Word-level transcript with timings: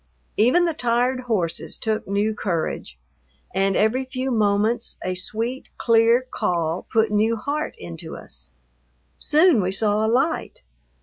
Even 0.35 0.65
the 0.65 0.73
tired 0.73 1.19
horses 1.19 1.77
took 1.77 2.07
new 2.07 2.33
courage, 2.33 2.97
and 3.53 3.75
every 3.75 4.03
few 4.03 4.31
moments 4.31 4.97
a 5.03 5.13
sweet, 5.13 5.69
clear 5.77 6.25
call 6.33 6.87
put 6.91 7.11
new 7.11 7.35
heart 7.35 7.75
into 7.77 8.15
us. 8.17 8.49
Soon 9.17 9.61
we 9.61 9.71
saw 9.71 10.03
a 10.03 10.09
light. 10.09 10.63